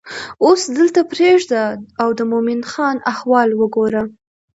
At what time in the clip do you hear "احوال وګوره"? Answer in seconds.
3.11-4.03